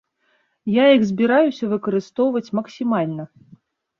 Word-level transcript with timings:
Я 0.75 0.85
іх 0.93 1.03
збіраюся 1.09 1.69
выкарыстоўваць 1.73 2.53
максімальна. 2.61 3.23